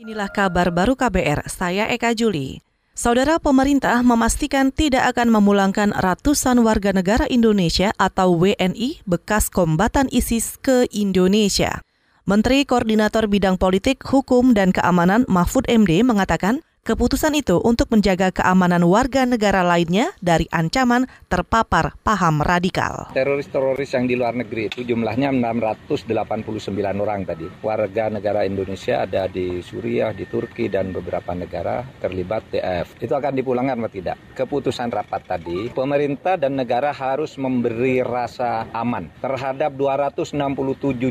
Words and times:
Inilah 0.00 0.32
kabar 0.32 0.72
baru 0.72 0.96
KBR, 0.96 1.44
saya 1.44 1.84
Eka 1.92 2.16
Juli. 2.16 2.64
Saudara 2.96 3.36
pemerintah 3.36 4.00
memastikan 4.00 4.72
tidak 4.72 5.12
akan 5.12 5.28
memulangkan 5.28 5.92
ratusan 5.92 6.56
warga 6.64 6.96
negara 6.96 7.28
Indonesia 7.28 7.92
atau 8.00 8.32
WNI 8.32 9.04
bekas 9.04 9.52
kombatan 9.52 10.08
ISIS 10.08 10.56
ke 10.56 10.88
Indonesia. 10.88 11.84
Menteri 12.24 12.64
Koordinator 12.64 13.28
Bidang 13.28 13.60
Politik, 13.60 14.00
Hukum, 14.00 14.56
dan 14.56 14.72
Keamanan 14.72 15.28
Mahfud 15.28 15.68
MD 15.68 16.00
mengatakan 16.00 16.64
Keputusan 16.90 17.38
itu 17.38 17.62
untuk 17.62 17.86
menjaga 17.94 18.34
keamanan 18.34 18.82
warga 18.82 19.22
negara 19.22 19.62
lainnya 19.62 20.10
dari 20.18 20.50
ancaman 20.50 21.06
terpapar 21.30 21.94
paham 22.02 22.42
radikal. 22.42 23.06
Teroris-teroris 23.14 23.94
yang 23.94 24.10
di 24.10 24.18
luar 24.18 24.34
negeri 24.34 24.66
itu 24.66 24.82
jumlahnya 24.82 25.30
689 25.30 26.02
orang 26.98 27.22
tadi. 27.22 27.46
Warga 27.62 28.10
negara 28.10 28.42
Indonesia 28.42 29.06
ada 29.06 29.30
di 29.30 29.62
Suriah, 29.62 30.10
di 30.10 30.26
Turki, 30.26 30.66
dan 30.66 30.90
beberapa 30.90 31.30
negara 31.30 31.86
terlibat 32.02 32.50
TF. 32.50 32.98
Itu 32.98 33.14
akan 33.14 33.38
dipulangkan 33.38 33.86
atau 33.86 33.94
tidak? 33.94 34.18
Keputusan 34.34 34.90
rapat 34.90 35.22
tadi, 35.30 35.70
pemerintah 35.70 36.42
dan 36.42 36.58
negara 36.58 36.90
harus 36.90 37.38
memberi 37.38 38.02
rasa 38.02 38.66
aman 38.74 39.14
terhadap 39.22 39.78
267 39.78 40.34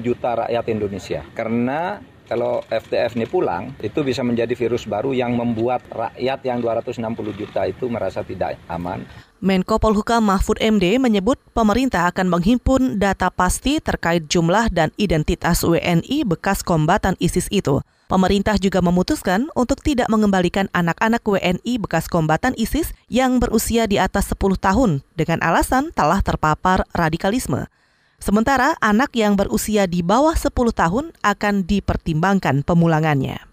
juta 0.03 0.43
rakyat 0.43 0.65
Indonesia. 0.67 1.23
Karena 1.31 2.03
kalau 2.29 2.61
FTF 2.69 3.17
ini 3.17 3.25
pulang, 3.25 3.73
itu 3.81 4.05
bisa 4.05 4.21
menjadi 4.21 4.53
virus 4.53 4.85
baru 4.85 5.17
yang 5.17 5.33
membuat 5.33 5.81
rakyat 5.89 6.39
yang 6.45 6.61
260 6.61 7.01
juta 7.33 7.65
itu 7.65 7.89
merasa 7.89 8.21
tidak 8.21 8.61
aman. 8.69 9.01
Menko 9.41 9.81
Polhukam 9.81 10.29
Mahfud 10.29 10.61
MD 10.61 11.01
menyebut 11.01 11.41
pemerintah 11.57 12.05
akan 12.11 12.29
menghimpun 12.29 13.01
data 13.01 13.33
pasti 13.33 13.81
terkait 13.81 14.29
jumlah 14.29 14.69
dan 14.69 14.93
identitas 15.01 15.65
WNI 15.65 16.27
bekas 16.27 16.61
kombatan 16.61 17.17
ISIS 17.17 17.49
itu. 17.49 17.81
Pemerintah 18.11 18.59
juga 18.61 18.83
memutuskan 18.83 19.49
untuk 19.57 19.81
tidak 19.81 20.11
mengembalikan 20.11 20.67
anak-anak 20.75 21.23
WNI 21.25 21.81
bekas 21.81 22.11
kombatan 22.11 22.53
ISIS 22.59 22.93
yang 23.09 23.41
berusia 23.41 23.89
di 23.89 23.97
atas 23.97 24.29
10 24.33 24.59
tahun 24.59 25.01
dengan 25.15 25.39
alasan 25.41 25.95
telah 25.95 26.19
terpapar 26.21 26.85
radikalisme. 26.93 27.71
Sementara 28.19 28.75
anak 28.83 29.15
yang 29.15 29.39
berusia 29.39 29.87
di 29.87 30.03
bawah 30.03 30.35
10 30.35 30.51
tahun 30.75 31.15
akan 31.23 31.63
dipertimbangkan 31.63 32.67
pemulangannya. 32.67 33.49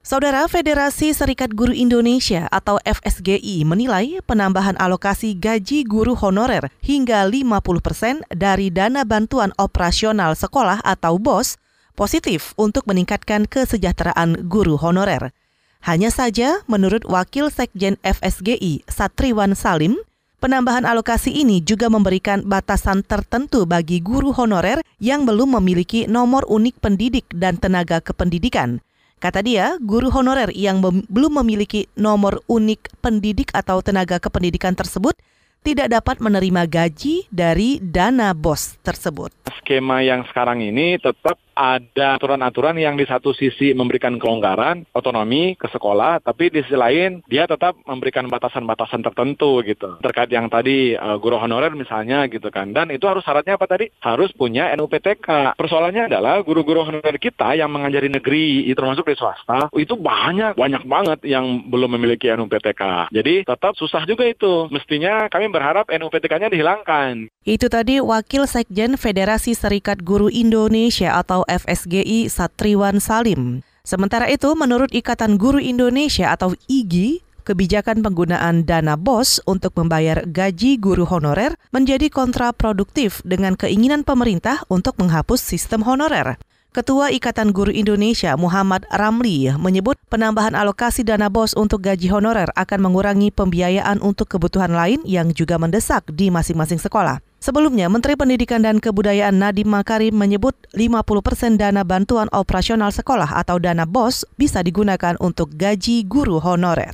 Saudara 0.00 0.48
Federasi 0.48 1.12
Serikat 1.12 1.52
Guru 1.52 1.76
Indonesia 1.76 2.48
atau 2.48 2.80
FSGI 2.88 3.68
menilai 3.68 4.24
penambahan 4.24 4.72
alokasi 4.80 5.36
gaji 5.36 5.84
guru 5.84 6.16
honorer 6.16 6.72
hingga 6.80 7.28
50 7.28 7.84
persen 7.84 8.24
dari 8.32 8.72
dana 8.72 9.04
bantuan 9.04 9.52
operasional 9.60 10.32
sekolah 10.32 10.80
atau 10.80 11.20
BOS 11.20 11.60
positif 11.92 12.56
untuk 12.56 12.88
meningkatkan 12.88 13.44
kesejahteraan 13.44 14.48
guru 14.48 14.80
honorer. 14.80 15.36
Hanya 15.84 16.08
saja, 16.08 16.64
menurut 16.64 17.04
Wakil 17.04 17.52
Sekjen 17.52 18.00
FSGI 18.00 18.88
Satriwan 18.88 19.52
Salim, 19.52 20.00
Penambahan 20.40 20.88
alokasi 20.88 21.36
ini 21.36 21.60
juga 21.60 21.92
memberikan 21.92 22.40
batasan 22.40 23.04
tertentu 23.04 23.68
bagi 23.68 24.00
guru 24.00 24.32
honorer 24.32 24.80
yang 24.96 25.28
belum 25.28 25.60
memiliki 25.60 26.08
nomor 26.08 26.48
unik 26.48 26.80
pendidik 26.80 27.28
dan 27.28 27.60
tenaga 27.60 28.00
kependidikan. 28.00 28.80
Kata 29.20 29.44
dia, 29.44 29.76
guru 29.84 30.08
honorer 30.08 30.48
yang 30.56 30.80
mem 30.80 31.04
belum 31.12 31.44
memiliki 31.44 31.92
nomor 31.92 32.40
unik 32.48 33.04
pendidik 33.04 33.52
atau 33.52 33.84
tenaga 33.84 34.16
kependidikan 34.16 34.72
tersebut 34.72 35.12
tidak 35.60 35.92
dapat 35.92 36.24
menerima 36.24 36.64
gaji 36.64 37.28
dari 37.28 37.76
dana 37.76 38.32
BOS 38.32 38.80
tersebut. 38.80 39.28
Skema 39.60 40.00
yang 40.00 40.24
sekarang 40.32 40.64
ini 40.64 40.96
tetap 40.96 41.36
ada 41.60 42.16
aturan-aturan 42.16 42.80
yang 42.80 42.96
di 42.96 43.04
satu 43.04 43.36
sisi 43.36 43.76
memberikan 43.76 44.16
kelonggaran, 44.16 44.88
otonomi 44.96 45.52
ke 45.60 45.68
sekolah, 45.68 46.24
tapi 46.24 46.48
di 46.48 46.64
sisi 46.64 46.72
lain 46.72 47.20
dia 47.28 47.44
tetap 47.44 47.76
memberikan 47.84 48.24
batasan-batasan 48.32 49.04
tertentu 49.04 49.60
gitu. 49.68 50.00
Terkait 50.00 50.32
yang 50.32 50.48
tadi 50.48 50.96
uh, 50.96 51.20
guru 51.20 51.36
honorer 51.36 51.76
misalnya 51.76 52.24
gitu 52.32 52.48
kan. 52.48 52.72
Dan 52.72 52.88
itu 52.88 53.04
harus 53.04 53.20
syaratnya 53.20 53.60
apa 53.60 53.68
tadi? 53.68 53.92
Harus 54.00 54.32
punya 54.32 54.72
NUPTK. 54.72 55.60
Persoalannya 55.60 56.08
adalah 56.08 56.40
guru-guru 56.40 56.88
honorer 56.88 57.20
kita 57.20 57.52
yang 57.52 57.68
mengajari 57.68 58.08
negeri, 58.08 58.64
termasuk 58.72 59.12
di 59.12 59.18
swasta, 59.20 59.68
itu 59.76 59.92
banyak, 59.98 60.56
banyak 60.56 60.82
banget 60.88 61.20
yang 61.28 61.68
belum 61.68 62.00
memiliki 62.00 62.32
NUPTK. 62.32 63.12
Jadi 63.12 63.44
tetap 63.44 63.76
susah 63.76 64.08
juga 64.08 64.24
itu. 64.24 64.72
Mestinya 64.72 65.28
kami 65.28 65.52
berharap 65.52 65.92
NUPTK-nya 65.92 66.48
dihilangkan. 66.48 67.28
Itu 67.40 67.72
tadi 67.72 68.04
Wakil 68.04 68.44
Sekjen 68.44 69.00
Federasi 69.00 69.56
Serikat 69.56 70.04
Guru 70.04 70.28
Indonesia 70.28 71.16
atau 71.16 71.40
FSGI 71.48 72.28
Satriwan 72.28 73.00
Salim. 73.00 73.64
Sementara 73.80 74.28
itu, 74.28 74.52
menurut 74.52 74.92
Ikatan 74.92 75.40
Guru 75.40 75.56
Indonesia 75.56 76.36
atau 76.36 76.52
IGI, 76.68 77.24
kebijakan 77.48 78.04
penggunaan 78.04 78.68
dana 78.68 78.92
BOS 79.00 79.40
untuk 79.48 79.72
membayar 79.80 80.20
gaji 80.28 80.76
guru 80.76 81.08
honorer 81.08 81.56
menjadi 81.72 82.12
kontraproduktif 82.12 83.24
dengan 83.24 83.56
keinginan 83.56 84.04
pemerintah 84.04 84.60
untuk 84.68 85.00
menghapus 85.00 85.40
sistem 85.40 85.80
honorer. 85.80 86.36
Ketua 86.76 87.08
Ikatan 87.08 87.56
Guru 87.56 87.72
Indonesia 87.72 88.36
Muhammad 88.36 88.84
Ramli 88.92 89.48
menyebut 89.56 89.96
penambahan 90.12 90.52
alokasi 90.52 91.08
dana 91.08 91.32
BOS 91.32 91.56
untuk 91.56 91.88
gaji 91.88 92.12
honorer 92.12 92.52
akan 92.52 92.84
mengurangi 92.84 93.32
pembiayaan 93.32 93.98
untuk 94.04 94.28
kebutuhan 94.28 94.76
lain 94.76 95.00
yang 95.08 95.32
juga 95.32 95.56
mendesak 95.56 96.04
di 96.12 96.28
masing-masing 96.28 96.78
sekolah. 96.78 97.29
Sebelumnya, 97.40 97.88
Menteri 97.88 98.20
Pendidikan 98.20 98.60
dan 98.60 98.84
Kebudayaan 98.84 99.40
Nadiem 99.40 99.64
Makarim 99.64 100.12
menyebut 100.12 100.52
50 100.76 101.24
persen 101.24 101.56
dana 101.56 101.80
bantuan 101.88 102.28
operasional 102.36 102.92
sekolah 102.92 103.32
atau 103.32 103.56
dana 103.56 103.88
BOS 103.88 104.28
bisa 104.36 104.60
digunakan 104.60 105.16
untuk 105.16 105.56
gaji 105.56 106.04
guru 106.04 106.36
honorer. 106.36 106.92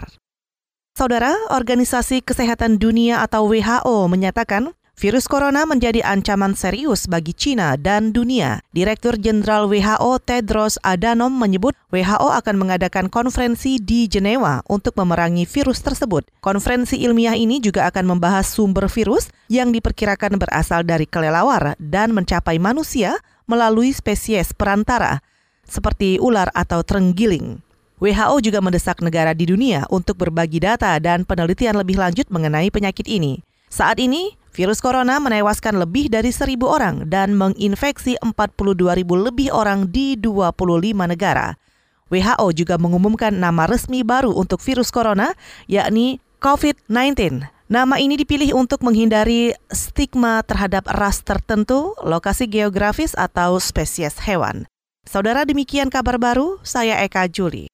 Saudara, 0.94 1.34
Organisasi 1.50 2.22
Kesehatan 2.22 2.78
Dunia 2.78 3.26
atau 3.26 3.50
WHO 3.50 4.06
menyatakan 4.06 4.70
Virus 4.96 5.28
corona 5.28 5.68
menjadi 5.68 6.00
ancaman 6.00 6.56
serius 6.56 7.04
bagi 7.04 7.36
China 7.36 7.76
dan 7.76 8.16
dunia. 8.16 8.64
Direktur 8.72 9.20
Jenderal 9.20 9.68
WHO 9.68 10.16
Tedros 10.24 10.80
Adhanom 10.80 11.28
menyebut 11.36 11.76
WHO 11.92 12.32
akan 12.32 12.56
mengadakan 12.56 13.12
konferensi 13.12 13.76
di 13.76 14.08
Jenewa 14.08 14.64
untuk 14.72 14.96
memerangi 14.96 15.44
virus 15.44 15.84
tersebut. 15.84 16.24
Konferensi 16.40 16.96
ilmiah 16.96 17.36
ini 17.36 17.60
juga 17.60 17.84
akan 17.92 18.16
membahas 18.16 18.48
sumber 18.48 18.88
virus 18.88 19.28
yang 19.52 19.68
diperkirakan 19.68 20.40
berasal 20.40 20.80
dari 20.80 21.04
kelelawar 21.04 21.76
dan 21.76 22.16
mencapai 22.16 22.56
manusia 22.56 23.20
melalui 23.44 23.92
spesies 23.92 24.56
perantara 24.56 25.20
seperti 25.68 26.16
ular 26.24 26.48
atau 26.56 26.80
terenggiling. 26.80 27.60
WHO 28.00 28.40
juga 28.40 28.64
mendesak 28.64 29.04
negara 29.04 29.36
di 29.36 29.44
dunia 29.44 29.84
untuk 29.92 30.16
berbagi 30.16 30.56
data 30.56 30.96
dan 30.96 31.28
penelitian 31.28 31.76
lebih 31.76 32.00
lanjut 32.00 32.32
mengenai 32.32 32.72
penyakit 32.72 33.04
ini. 33.04 33.44
Saat 33.76 34.00
ini, 34.00 34.32
virus 34.56 34.80
corona 34.80 35.20
menewaskan 35.20 35.76
lebih 35.76 36.08
dari 36.08 36.32
1.000 36.32 36.64
orang 36.64 37.12
dan 37.12 37.36
menginfeksi 37.36 38.16
42.000 38.24 39.04
lebih 39.04 39.52
orang 39.52 39.92
di 39.92 40.16
25 40.16 40.96
negara. 41.04 41.60
WHO 42.08 42.56
juga 42.56 42.80
mengumumkan 42.80 43.36
nama 43.36 43.68
resmi 43.68 44.00
baru 44.00 44.32
untuk 44.32 44.64
virus 44.64 44.88
corona, 44.88 45.36
yakni 45.68 46.24
COVID-19. 46.40 47.44
Nama 47.68 48.00
ini 48.00 48.16
dipilih 48.16 48.56
untuk 48.56 48.80
menghindari 48.80 49.52
stigma 49.68 50.40
terhadap 50.40 50.88
ras 50.88 51.20
tertentu, 51.20 51.92
lokasi 52.00 52.48
geografis, 52.48 53.12
atau 53.12 53.60
spesies 53.60 54.16
hewan. 54.24 54.64
Saudara 55.04 55.44
demikian 55.44 55.92
kabar 55.92 56.16
baru, 56.16 56.56
saya 56.64 57.04
Eka 57.04 57.28
Juli. 57.28 57.68